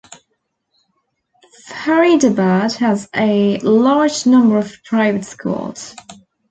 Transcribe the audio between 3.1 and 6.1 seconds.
a large number of private schools.